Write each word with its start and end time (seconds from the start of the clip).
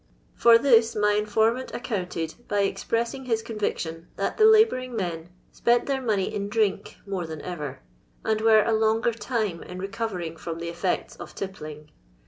For 0.33 0.57
this 0.57 0.95
my 0.95 1.13
infomuuit 1.13 1.71
accounted 1.75 2.33
by 2.47 2.61
expressing 2.61 3.25
his 3.25 3.43
conviction 3.43 4.07
that 4.15 4.37
the 4.39 4.45
labouring 4.45 4.95
men 4.95 5.29
spent 5.51 5.85
their 5.85 6.01
money 6.01 6.33
in 6.33 6.49
drink 6.49 6.97
more 7.05 7.27
than 7.27 7.43
ever, 7.43 7.81
and 8.25 8.41
were 8.41 8.63
a 8.63 8.73
longer 8.73 9.11
time 9.13 9.61
in 9.61 9.77
recovering 9.77 10.37
from 10.37 10.57
the 10.57 10.69
effects 10.69 11.15
of 11.17 11.35
tippling. 11.35 11.91